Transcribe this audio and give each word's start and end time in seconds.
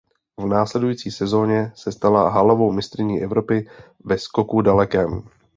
V 0.37 0.45
následující 0.45 1.11
sezóně 1.11 1.71
se 1.75 1.91
stala 1.91 2.29
halovou 2.29 2.71
mistryní 2.71 3.23
Evropy 3.23 3.69
ve 4.05 4.17
skoku 4.17 4.61
dalekém. 4.61 5.23